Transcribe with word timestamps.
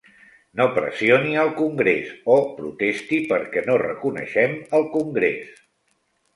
No 0.61 0.65
pressioni 0.77 1.35
al 1.41 1.51
Congrés 1.59 2.09
o 2.37 2.39
protesti 2.61 3.21
perquè 3.35 3.65
no 3.69 3.79
reconeixem 3.85 4.59
el 4.81 4.91
Congrés! 4.99 5.57